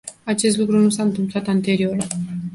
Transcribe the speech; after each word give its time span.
Acest 0.23 0.57
lucru 0.57 0.77
nu 0.79 0.89
s-a 0.89 1.03
întâmplat 1.03 1.47
anterior. 1.47 2.05